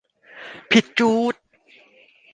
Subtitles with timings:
[0.71, 1.35] ผิดจุด